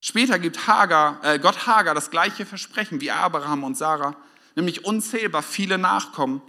[0.00, 4.16] Später gibt Hagar, äh, Gott Hagar das gleiche Versprechen wie Abraham und Sarah,
[4.56, 6.42] nämlich unzählbar viele Nachkommen.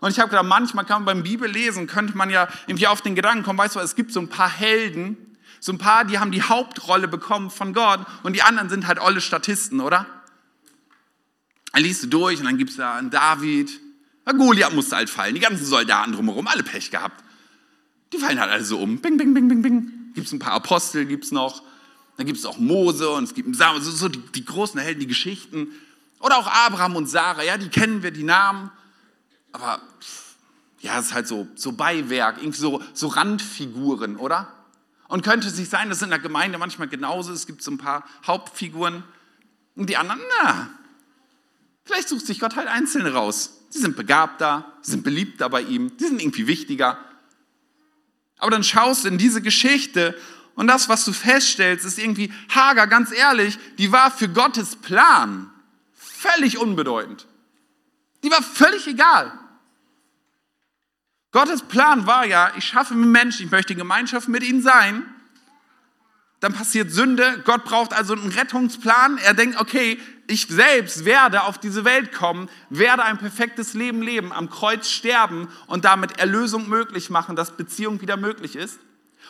[0.00, 3.14] Und ich habe gedacht, manchmal kann man beim Bibellesen, könnte man ja irgendwie auf den
[3.14, 5.16] Gedanken kommen, weißt du, es gibt so ein paar Helden,
[5.60, 8.98] so ein paar, die haben die Hauptrolle bekommen von Gott und die anderen sind halt
[8.98, 10.06] alle Statisten, oder?
[11.72, 13.80] Dann liest du durch und dann gibt es da einen David.
[14.24, 17.24] Goliath musste halt fallen, die ganzen Soldaten drumherum, alle Pech gehabt.
[18.12, 18.98] Die fallen halt alle so um.
[18.98, 19.90] Bing, bing, bing, bing, bing.
[20.14, 21.62] Gibt es ein paar Apostel, gibt es noch.
[22.16, 25.06] Dann gibt es auch Mose und es gibt so, so die, die, großen Helden, die
[25.06, 25.68] Geschichten.
[26.20, 28.70] Oder auch Abraham und Sarah, ja, die kennen wir, die Namen.
[29.52, 29.80] Aber
[30.80, 34.52] ja, es ist halt so, so Beiwerk, irgendwie so, so Randfiguren, oder?
[35.08, 37.70] Und könnte es nicht sein, dass in der Gemeinde manchmal genauso ist, es gibt so
[37.70, 39.04] ein paar Hauptfiguren
[39.74, 40.70] und die anderen, na,
[41.84, 43.64] vielleicht sucht sich Gott halt Einzelne raus.
[43.70, 46.98] Sie sind begabter, sind beliebter bei ihm, die sind irgendwie wichtiger.
[48.38, 50.18] Aber dann schaust du in diese Geschichte
[50.54, 55.50] und das, was du feststellst, ist irgendwie, Hager, ganz ehrlich, die war für Gottes Plan
[55.94, 57.26] völlig unbedeutend.
[58.22, 59.32] Die war völlig egal.
[61.32, 65.06] Gottes Plan war ja, ich schaffe mir Menschen, ich möchte in Gemeinschaft mit ihnen sein.
[66.40, 67.42] Dann passiert Sünde.
[67.44, 69.16] Gott braucht also einen Rettungsplan.
[69.18, 74.32] Er denkt, okay, ich selbst werde auf diese Welt kommen, werde ein perfektes Leben leben,
[74.32, 78.78] am Kreuz sterben und damit Erlösung möglich machen, dass Beziehung wieder möglich ist.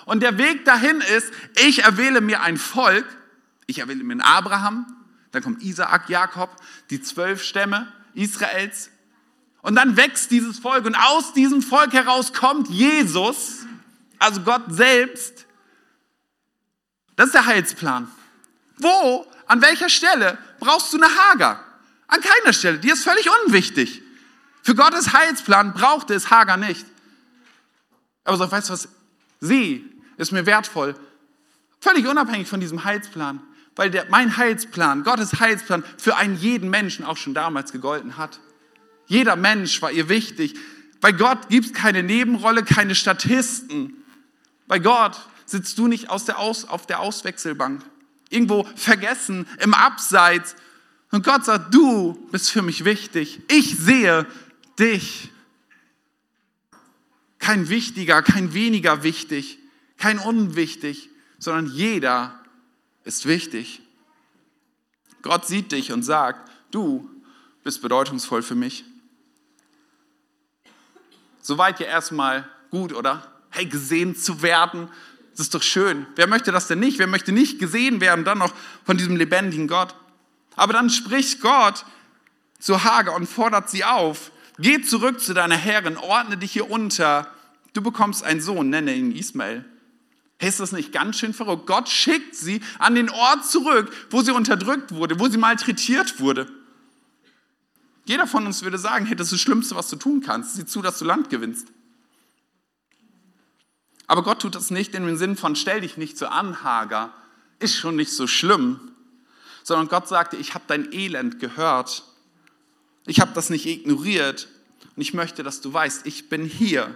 [0.04, 1.32] Und der Weg dahin ist,
[1.64, 3.06] ich erwähle mir ein Volk,
[3.66, 4.86] ich erwähle mir einen Abraham,
[5.30, 6.50] dann kommt Isaak, Jakob,
[6.90, 8.90] die zwölf Stämme Israels,
[9.62, 13.64] und dann wächst dieses Volk und aus diesem Volk heraus kommt Jesus,
[14.18, 15.46] also Gott selbst.
[17.14, 18.10] Das ist der Heilsplan.
[18.78, 21.62] Wo, an welcher Stelle brauchst du eine Hager?
[22.06, 22.78] An keiner Stelle.
[22.78, 24.02] Die ist völlig unwichtig.
[24.62, 26.86] Für Gottes Heilsplan brauchte es Hager nicht.
[28.24, 28.88] Aber so, weißt du was?
[29.40, 29.84] Sie
[30.16, 30.94] ist mir wertvoll.
[31.80, 33.40] Völlig unabhängig von diesem Heilsplan.
[33.74, 38.38] Weil der, mein Heilsplan, Gottes Heilsplan für einen jeden Menschen auch schon damals gegolten hat.
[39.06, 40.54] Jeder Mensch war ihr wichtig.
[41.00, 44.04] Bei Gott gibt es keine Nebenrolle, keine Statisten.
[44.68, 47.82] Bei Gott sitzt du nicht aus der aus, auf der Auswechselbank,
[48.32, 50.56] irgendwo vergessen, im Abseits.
[51.10, 53.40] Und Gott sagt, du bist für mich wichtig.
[53.48, 54.26] Ich sehe
[54.78, 55.30] dich.
[57.38, 59.58] Kein wichtiger, kein weniger wichtig,
[59.98, 62.40] kein unwichtig, sondern jeder
[63.04, 63.82] ist wichtig.
[65.22, 67.08] Gott sieht dich und sagt, du
[67.64, 68.84] bist bedeutungsvoll für mich.
[71.40, 73.30] Soweit ja erstmal gut, oder?
[73.50, 74.88] Hey, gesehen zu werden,
[75.32, 76.06] das ist doch schön.
[76.16, 76.98] Wer möchte das denn nicht?
[76.98, 79.94] Wer möchte nicht gesehen werden, dann noch von diesem lebendigen Gott?
[80.56, 81.84] Aber dann spricht Gott
[82.58, 84.30] zu Hagar und fordert sie auf.
[84.58, 87.30] Geh zurück zu deiner Herrin, ordne dich hier unter.
[87.72, 89.64] Du bekommst einen Sohn, nenne ihn Ismael.
[90.38, 91.66] Ist das nicht ganz schön verrückt?
[91.66, 96.46] Gott schickt sie an den Ort zurück, wo sie unterdrückt wurde, wo sie malträtiert wurde.
[98.04, 100.56] Jeder von uns würde sagen, hey, das ist das Schlimmste, was du tun kannst.
[100.56, 101.68] Sieh zu, dass du Land gewinnst.
[104.12, 107.14] Aber Gott tut das nicht in dem Sinn von, stell dich nicht so an, Hager,
[107.60, 108.92] ist schon nicht so schlimm,
[109.62, 112.04] sondern Gott sagte, ich habe dein Elend gehört,
[113.06, 114.48] ich habe das nicht ignoriert
[114.94, 116.94] und ich möchte, dass du weißt, ich bin hier,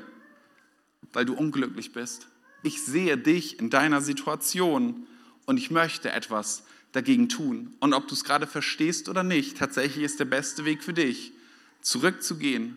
[1.15, 2.27] weil du unglücklich bist.
[2.63, 5.07] Ich sehe dich in deiner Situation
[5.47, 7.75] und ich möchte etwas dagegen tun.
[7.81, 11.33] Und ob du es gerade verstehst oder nicht, tatsächlich ist der beste Weg für dich,
[11.81, 12.77] zurückzugehen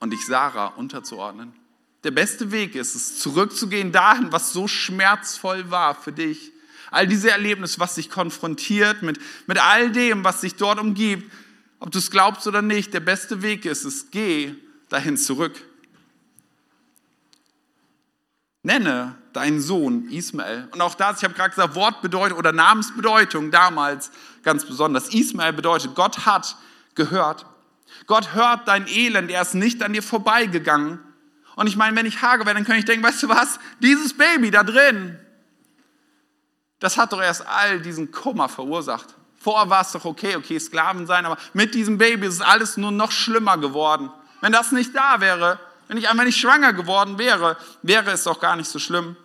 [0.00, 1.54] und dich Sarah unterzuordnen.
[2.04, 6.52] Der beste Weg ist es, zurückzugehen dahin, was so schmerzvoll war für dich.
[6.90, 11.30] All diese Erlebnisse, was dich konfrontiert mit, mit all dem, was dich dort umgibt,
[11.78, 14.54] ob du es glaubst oder nicht, der beste Weg ist es, geh
[14.88, 15.54] dahin zurück.
[18.62, 20.68] Nenne deinen Sohn Ismael.
[20.72, 24.10] Und auch das, ich habe gerade gesagt, Wortbedeutung oder Namensbedeutung damals
[24.42, 25.14] ganz besonders.
[25.14, 26.56] Ismael bedeutet, Gott hat
[26.94, 27.46] gehört.
[28.06, 30.98] Gott hört dein Elend, er ist nicht an dir vorbeigegangen.
[31.60, 34.16] Und ich meine, wenn ich Hager wäre, dann könnte ich denken, weißt du was, dieses
[34.16, 35.18] Baby da drin,
[36.78, 39.14] das hat doch erst all diesen Kummer verursacht.
[39.36, 42.78] Vorher war es doch okay, okay, Sklaven sein, aber mit diesem Baby ist es alles
[42.78, 44.10] nur noch schlimmer geworden.
[44.40, 48.40] Wenn das nicht da wäre, wenn ich einfach nicht schwanger geworden wäre, wäre es doch
[48.40, 49.16] gar nicht so schlimm.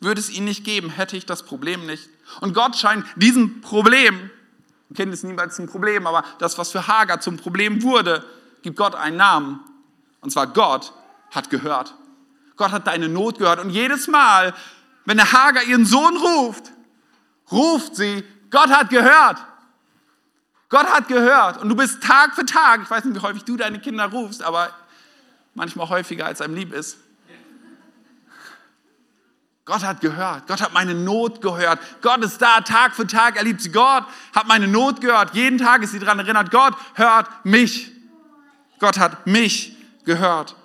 [0.00, 2.10] Würde es ihn nicht geben, hätte ich das Problem nicht.
[2.42, 4.30] Und Gott scheint diesem Problem,
[4.94, 8.22] Kind ist niemals ein Problem, aber das, was für Hagar zum Problem wurde,
[8.60, 9.60] gibt Gott einen Namen.
[10.20, 10.92] Und zwar Gott
[11.32, 11.94] hat gehört.
[12.56, 13.58] Gott hat deine Not gehört.
[13.58, 14.54] Und jedes Mal,
[15.04, 16.70] wenn der Hagar ihren Sohn ruft,
[17.50, 19.38] ruft sie, Gott hat gehört.
[20.68, 21.60] Gott hat gehört.
[21.60, 24.42] Und du bist Tag für Tag, ich weiß nicht, wie häufig du deine Kinder rufst,
[24.42, 24.70] aber
[25.54, 26.98] manchmal häufiger als einem lieb ist.
[29.64, 30.48] Gott hat gehört.
[30.48, 31.78] Gott hat meine Not gehört.
[32.00, 33.36] Gott ist da Tag für Tag.
[33.36, 33.70] Er liebt sie.
[33.70, 35.34] Gott hat meine Not gehört.
[35.34, 36.50] Jeden Tag ist sie daran erinnert.
[36.50, 37.92] Gott hört mich.
[38.80, 40.56] Gott hat mich gehört.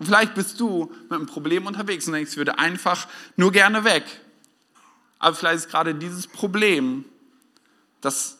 [0.00, 4.04] Vielleicht bist du mit einem Problem unterwegs und denkst, ich würde einfach nur gerne weg.
[5.18, 7.04] Aber vielleicht ist gerade dieses Problem,
[8.00, 8.38] das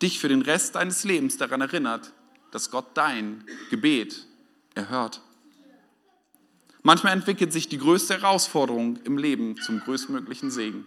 [0.00, 2.12] dich für den Rest deines Lebens daran erinnert,
[2.50, 4.26] dass Gott dein Gebet
[4.74, 5.20] erhört.
[6.82, 10.86] Manchmal entwickelt sich die größte Herausforderung im Leben zum größtmöglichen Segen.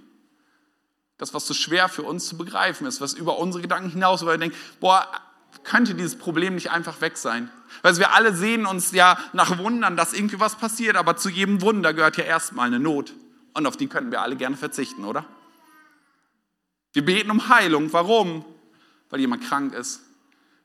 [1.18, 4.36] Das, was so schwer für uns zu begreifen ist, was über unsere Gedanken hinaus, weil
[4.36, 5.08] wir denken, boah,
[5.68, 7.52] könnte dieses Problem nicht einfach weg sein?
[7.82, 11.62] Weil wir alle sehen uns ja nach Wundern, dass irgendwie was passiert, aber zu jedem
[11.62, 13.14] Wunder gehört ja erstmal eine Not.
[13.54, 15.26] Und auf die könnten wir alle gerne verzichten, oder?
[16.94, 17.92] Wir beten um Heilung.
[17.94, 18.46] Warum?
[19.10, 20.02] Weil jemand krank ist.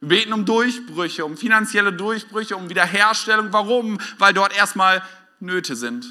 [0.00, 3.52] Wir beten um Durchbrüche, um finanzielle Durchbrüche, um Wiederherstellung.
[3.52, 3.98] Warum?
[4.18, 5.02] Weil dort erstmal
[5.40, 6.06] Nöte sind.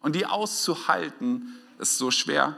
[0.00, 2.56] Und die auszuhalten ist so schwer.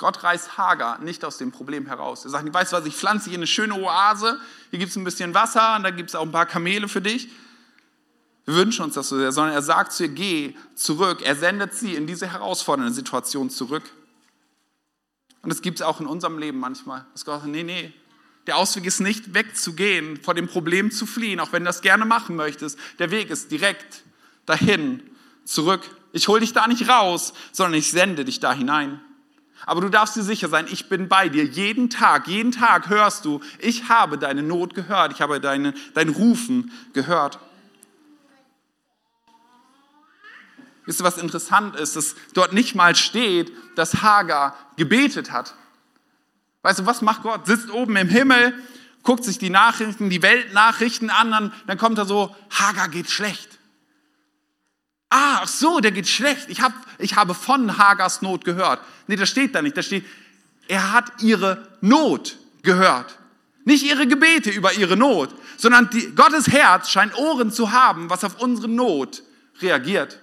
[0.00, 2.24] Gott reißt Hagar nicht aus dem Problem heraus.
[2.24, 5.04] Er sagt, weißt du was, ich pflanze hier eine schöne Oase, hier gibt es ein
[5.04, 7.28] bisschen Wasser und da gibt es auch ein paar Kamele für dich.
[8.46, 11.20] Wir wünschen uns das so sehr, sondern er sagt zu ihr, geh zurück.
[11.22, 13.82] Er sendet sie in diese herausfordernde Situation zurück.
[15.42, 17.04] Und das gibt es auch in unserem Leben manchmal.
[17.12, 17.92] Dass Gott sagt, nee, nee,
[18.46, 22.06] der Ausweg ist nicht wegzugehen, vor dem Problem zu fliehen, auch wenn du das gerne
[22.06, 22.78] machen möchtest.
[22.98, 24.02] Der Weg ist direkt
[24.46, 25.02] dahin,
[25.44, 25.82] zurück.
[26.12, 29.02] Ich hole dich da nicht raus, sondern ich sende dich da hinein.
[29.66, 31.44] Aber du darfst dir sicher sein, ich bin bei dir.
[31.44, 36.08] Jeden Tag, jeden Tag hörst du, ich habe deine Not gehört, ich habe deine, dein
[36.08, 37.38] Rufen gehört.
[40.86, 45.54] Wisst ihr, was interessant ist, dass dort nicht mal steht, dass Hagar gebetet hat.
[46.62, 47.46] Weißt du, was macht Gott?
[47.46, 48.54] Sitzt oben im Himmel,
[49.04, 53.59] guckt sich die Nachrichten, die Weltnachrichten an, dann, kommt er so, Hagar geht schlecht.
[55.10, 56.46] Ah, ach so, der geht schlecht.
[56.48, 58.80] Ich, hab, ich habe von Hagars Not gehört.
[59.06, 59.76] Nee, das steht da nicht.
[59.76, 60.06] Da steht,
[60.68, 63.18] er hat ihre Not gehört.
[63.64, 68.24] Nicht ihre Gebete über ihre Not, sondern die, Gottes Herz scheint Ohren zu haben, was
[68.24, 69.22] auf unsere Not
[69.60, 70.18] reagiert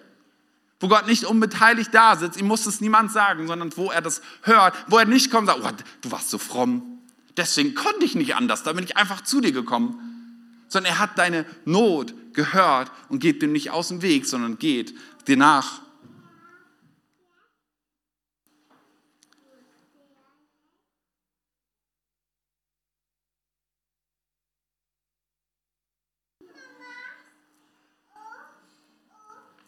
[0.79, 4.21] wo Gott nicht unbeteiligt da sitzt, ihm muss es niemand sagen, sondern wo er das
[4.43, 6.99] hört, wo er nicht kommt und sagt, oh, du warst so fromm,
[7.35, 10.06] deswegen konnte ich nicht anders, da bin ich einfach zu dir gekommen
[10.67, 14.93] sondern er hat deine Not gehört und geht dem nicht aus dem Weg, sondern geht
[15.27, 15.81] dir nach.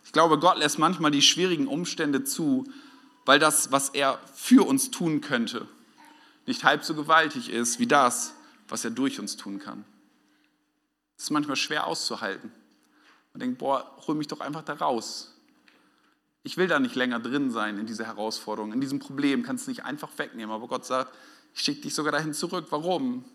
[0.09, 2.65] Ich glaube, Gott lässt manchmal die schwierigen Umstände zu,
[3.25, 5.67] weil das, was er für uns tun könnte,
[6.47, 8.33] nicht halb so gewaltig ist wie das,
[8.67, 9.85] was er durch uns tun kann.
[11.19, 12.49] Das ist manchmal schwer auszuhalten.
[13.33, 15.35] Man denkt, boah, hol mich doch einfach da raus.
[16.43, 19.71] Ich will da nicht länger drin sein in dieser Herausforderung, in diesem Problem, kannst du
[19.71, 20.55] nicht einfach wegnehmen.
[20.55, 21.13] Aber Gott sagt,
[21.53, 22.67] ich schicke dich sogar dahin zurück.
[22.69, 23.25] Warum?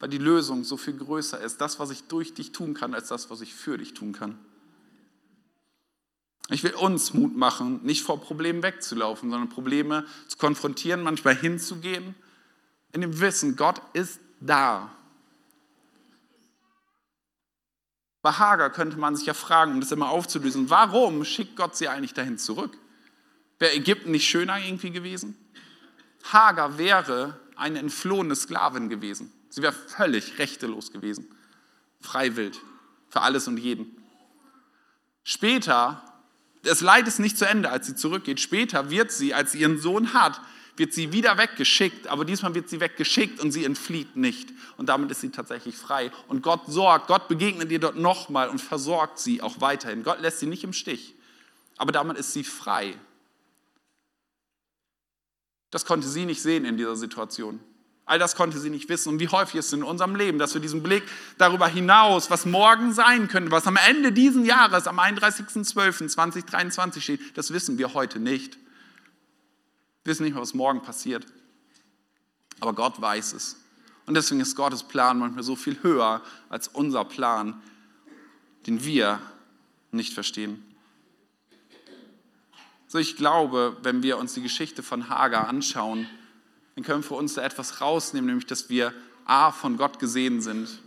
[0.00, 3.06] Weil die Lösung so viel größer ist, das, was ich durch dich tun kann, als
[3.06, 4.36] das, was ich für dich tun kann.
[6.48, 12.16] Ich will uns Mut machen, nicht vor Problemen wegzulaufen, sondern Probleme zu konfrontieren, manchmal hinzugehen,
[12.90, 14.90] in dem Wissen, Gott ist da.
[18.22, 21.88] Bei Hager könnte man sich ja fragen, um das immer aufzulösen, warum schickt Gott sie
[21.88, 22.76] eigentlich dahin zurück?
[23.58, 25.36] Wäre Ägypten nicht schöner irgendwie gewesen?
[26.32, 29.32] Hager wäre eine entflohene Sklavin gewesen.
[29.48, 31.34] Sie wäre völlig rechtelos gewesen.
[32.00, 32.60] Freiwild.
[33.08, 33.96] Für alles und jeden.
[35.24, 36.02] Später
[36.62, 38.40] das Leid ist nicht zu Ende, als sie zurückgeht.
[38.40, 40.40] Später wird sie, als sie ihren Sohn hat,
[40.80, 44.48] wird sie wieder weggeschickt, aber diesmal wird sie weggeschickt und sie entflieht nicht.
[44.78, 46.10] Und damit ist sie tatsächlich frei.
[46.26, 50.02] Und Gott sorgt, Gott begegnet ihr dort nochmal und versorgt sie auch weiterhin.
[50.02, 51.14] Gott lässt sie nicht im Stich,
[51.76, 52.94] aber damit ist sie frei.
[55.70, 57.60] Das konnte sie nicht sehen in dieser Situation.
[58.06, 59.10] All das konnte sie nicht wissen.
[59.10, 61.02] Und wie häufig ist es in unserem Leben, dass wir diesen Blick
[61.36, 67.52] darüber hinaus, was morgen sein könnte, was am Ende dieses Jahres, am 31.12.2023 steht, das
[67.52, 68.58] wissen wir heute nicht.
[70.02, 71.26] Wir wissen nicht mehr, was morgen passiert.
[72.60, 73.56] Aber Gott weiß es.
[74.06, 77.62] Und deswegen ist Gottes Plan manchmal so viel höher als unser Plan,
[78.66, 79.20] den wir
[79.92, 80.64] nicht verstehen.
[82.86, 86.08] So, ich glaube, wenn wir uns die Geschichte von Hagar anschauen,
[86.74, 88.92] dann können wir für uns da etwas rausnehmen, nämlich dass wir
[89.26, 90.80] A, von Gott gesehen sind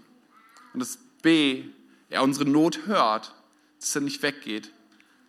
[0.73, 1.63] und dass B,
[2.10, 3.34] er unsere Not hört,
[3.80, 4.69] dass er nicht weggeht,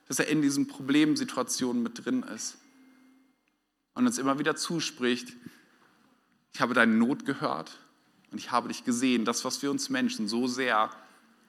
[0.08, 2.56] dass er in diesen Problemsituationen mit drin ist
[3.94, 5.32] und uns immer wieder zuspricht,
[6.52, 7.78] ich habe deine Not gehört
[8.30, 10.90] und ich habe dich gesehen, das, was wir uns Menschen so sehr,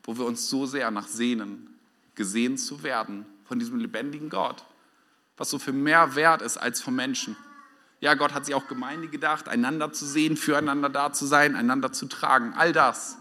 [0.04, 1.68] wo wir uns so sehr nach sehnen,
[2.16, 4.66] gesehen zu werden von diesem lebendigen Gott,
[5.38, 7.36] was so viel mehr wert ist als vom Menschen.
[8.00, 11.92] Ja, Gott hat sich auch Gemeinde gedacht, einander zu sehen, füreinander da zu sein, einander
[11.92, 13.18] zu tragen, all das.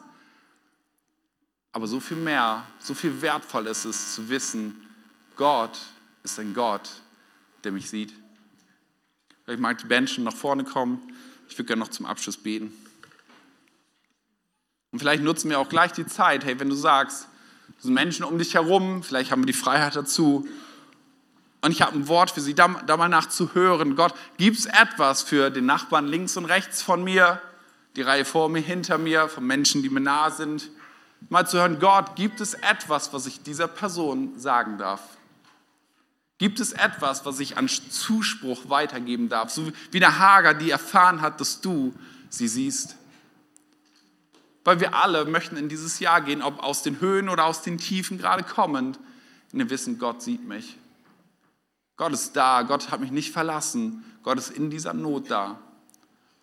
[1.72, 4.80] Aber so viel mehr, so viel wertvoll ist es zu wissen,
[5.36, 5.78] Gott
[6.22, 6.88] ist ein Gott,
[7.64, 8.14] der mich sieht.
[9.46, 11.00] Ich mag die Band schon nach vorne kommen.
[11.48, 12.72] Ich würde gerne noch zum Abschluss beten.
[14.90, 17.28] Und vielleicht nutzen wir auch gleich die Zeit, hey, wenn du sagst,
[17.76, 20.48] es sind Menschen um dich herum, vielleicht haben wir die Freiheit dazu,
[21.64, 23.96] und ich habe ein Wort für Sie, da, da mal nachzuhören.
[23.96, 27.40] Gott, gibt es etwas für den Nachbarn links und rechts von mir,
[27.96, 30.70] die Reihe vor mir, hinter mir, von Menschen, die mir nah sind?
[31.30, 35.00] Mal zu hören, Gott, gibt es etwas, was ich dieser Person sagen darf?
[36.38, 39.50] Gibt es etwas, was ich an Zuspruch weitergeben darf?
[39.50, 41.94] So wie der Hager, die erfahren hat, dass du
[42.28, 42.96] sie siehst.
[44.64, 47.78] Weil wir alle möchten in dieses Jahr gehen, ob aus den Höhen oder aus den
[47.78, 48.98] Tiefen gerade kommend,
[49.52, 50.76] in dem Wissen, Gott sieht mich.
[51.96, 55.60] Gott ist da, Gott hat mich nicht verlassen, Gott ist in dieser Not da.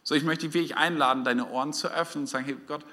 [0.03, 2.85] So, ich möchte dich wirklich einladen, deine Ohren zu öffnen und zu sagen, hey Gott,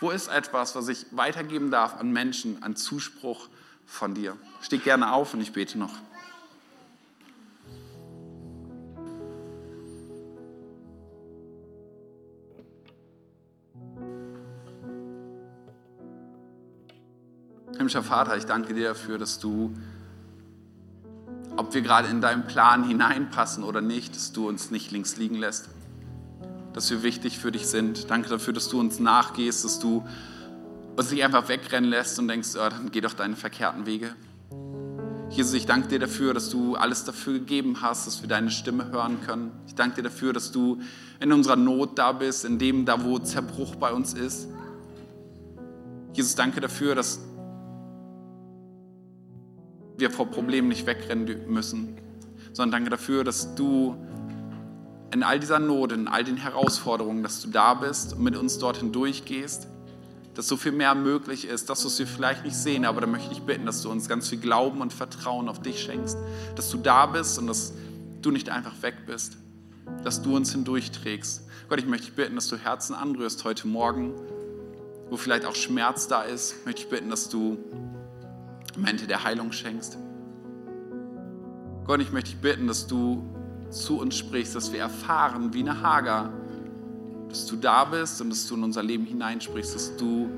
[0.00, 3.48] wo ist etwas, was ich weitergeben darf an Menschen, an Zuspruch
[3.86, 4.36] von dir?
[4.60, 5.94] Steh gerne auf und ich bete noch.
[17.76, 19.74] Himmlischer Vater, ich danke dir dafür, dass du
[21.56, 25.34] ob wir gerade in deinen Plan hineinpassen oder nicht, dass du uns nicht links liegen
[25.34, 25.68] lässt,
[26.72, 28.10] dass wir wichtig für dich sind.
[28.10, 30.06] Danke dafür, dass du uns nachgehst, dass du
[30.96, 34.14] uns nicht einfach wegrennen lässt und denkst, oh, dann geh doch deine verkehrten Wege.
[35.28, 38.90] Jesus, ich danke dir dafür, dass du alles dafür gegeben hast, dass wir deine Stimme
[38.90, 39.52] hören können.
[39.66, 40.80] Ich danke dir dafür, dass du
[41.20, 44.48] in unserer Not da bist, in dem, da wo Zerbruch bei uns ist.
[46.14, 47.20] Jesus, danke dafür, dass
[50.00, 51.96] wir vor Problemen nicht wegrennen müssen,
[52.52, 53.96] sondern danke dafür, dass du
[55.12, 58.58] in all dieser Not, in all den Herausforderungen, dass du da bist und mit uns
[58.58, 59.66] dorthin durchgehst,
[60.34, 63.32] dass so viel mehr möglich ist, das, was wir vielleicht nicht sehen, aber da möchte
[63.32, 66.16] ich bitten, dass du uns ganz viel Glauben und Vertrauen auf dich schenkst,
[66.54, 67.72] dass du da bist und dass
[68.22, 69.36] du nicht einfach weg bist,
[70.04, 71.42] dass du uns hindurchträgst.
[71.68, 74.14] Gott, ich möchte dich bitten, dass du Herzen anrührst heute Morgen,
[75.10, 77.58] wo vielleicht auch Schmerz da ist, möchte ich bitten, dass du
[78.80, 79.98] Momente der Heilung schenkst.
[81.84, 83.22] Gott, ich möchte dich bitten, dass du
[83.68, 86.32] zu uns sprichst, dass wir erfahren, wie eine Hager,
[87.28, 90.30] dass du da bist und dass du in unser Leben hineinsprichst, dass du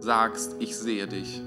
[0.00, 1.40] sagst, ich sehe dich.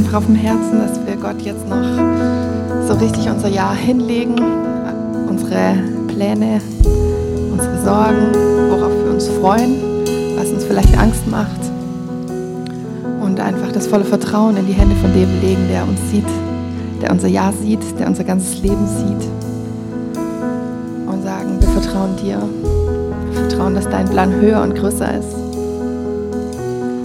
[0.00, 1.84] Einfach auf dem Herzen, dass wir Gott jetzt noch
[2.88, 4.34] so richtig unser Jahr hinlegen,
[5.28, 5.74] unsere
[6.08, 6.62] Pläne,
[7.52, 8.32] unsere Sorgen,
[8.70, 9.76] worauf wir uns freuen,
[10.38, 11.60] was uns vielleicht Angst macht.
[13.20, 16.24] Und einfach das volle Vertrauen in die Hände von dem legen, der uns sieht,
[17.02, 19.28] der unser Jahr sieht, der unser ganzes Leben sieht.
[21.06, 22.40] Und sagen, wir vertrauen dir,
[23.32, 25.34] wir vertrauen, dass dein Plan höher und größer ist.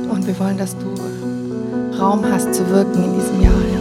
[0.09, 0.94] Und wir wollen, dass du
[1.99, 3.53] Raum hast zu wirken in diesem Jahr.
[3.53, 3.79] Ja.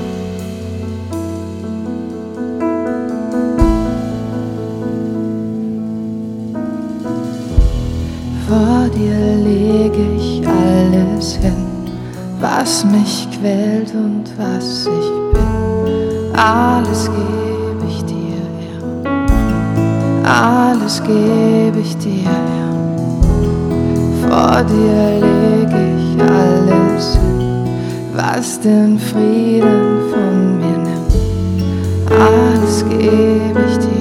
[8.47, 11.67] Vor dir lege ich alles hin,
[12.41, 16.37] was mich quält und was ich bin.
[16.37, 18.83] Alles gebe ich dir, Herr.
[20.71, 22.75] Alles gebe ich dir, Herr.
[24.29, 25.84] Vor dir lege ich
[28.15, 31.13] was den Frieden von mir nimmt.
[32.11, 33.94] Alles gebe ich dir.